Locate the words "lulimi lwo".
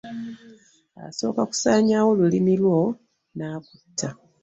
2.19-2.79